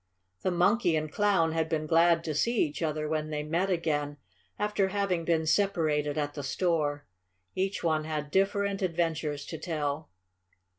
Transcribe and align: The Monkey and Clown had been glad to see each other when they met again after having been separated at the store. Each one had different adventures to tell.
The 0.41 0.49
Monkey 0.49 0.95
and 0.95 1.11
Clown 1.11 1.51
had 1.51 1.69
been 1.69 1.85
glad 1.85 2.23
to 2.23 2.33
see 2.33 2.63
each 2.65 2.81
other 2.81 3.07
when 3.07 3.29
they 3.29 3.43
met 3.43 3.69
again 3.69 4.17
after 4.57 4.87
having 4.87 5.25
been 5.25 5.45
separated 5.45 6.17
at 6.17 6.33
the 6.33 6.41
store. 6.41 7.05
Each 7.53 7.83
one 7.83 8.05
had 8.05 8.31
different 8.31 8.81
adventures 8.81 9.45
to 9.45 9.59
tell. 9.59 10.09